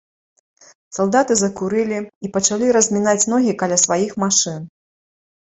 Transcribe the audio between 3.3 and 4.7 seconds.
ногі каля сваіх машын.